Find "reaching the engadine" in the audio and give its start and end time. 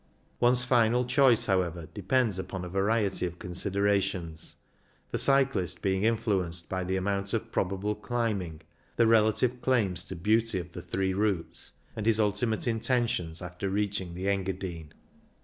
13.69-14.91